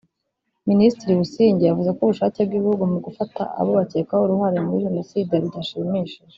[0.69, 6.19] Minisitiri Busingye yavuze ko ubushake bw’ibihugu mu gufata abo bakekwaho uruhare muri Jenoside rudashimishije